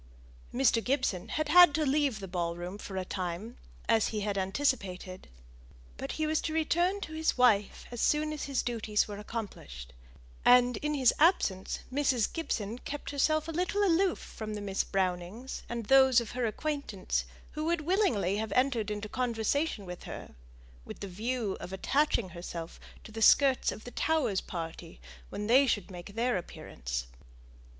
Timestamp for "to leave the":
1.75-2.27